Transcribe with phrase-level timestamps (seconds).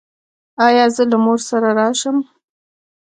[0.65, 2.17] ایا زه له مور سره راشم؟